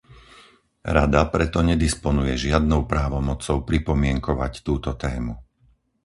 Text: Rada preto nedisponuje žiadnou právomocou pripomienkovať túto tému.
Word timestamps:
Rada 0.97 1.21
preto 1.33 1.59
nedisponuje 1.69 2.33
žiadnou 2.45 2.81
právomocou 2.93 3.57
pripomienkovať 3.69 4.53
túto 4.67 4.91
tému. 5.03 5.33